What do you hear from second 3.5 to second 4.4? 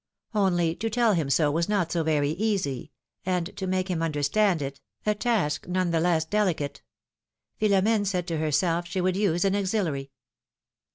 to make him under